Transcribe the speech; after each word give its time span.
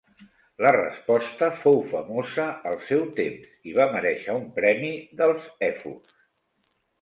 La 0.65 0.69
resposta 0.75 1.49
fou 1.63 1.75
famosa 1.91 2.45
al 2.69 2.77
seu 2.87 3.03
temps, 3.19 3.45
i 3.73 3.75
va 3.81 3.87
merèixer 3.97 4.35
un 4.39 4.49
premi 4.57 4.91
dels 5.21 5.47
èfors. 5.71 6.19